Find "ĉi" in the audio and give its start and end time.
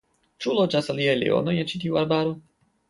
1.75-1.85